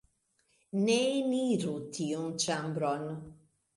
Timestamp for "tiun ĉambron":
1.99-3.09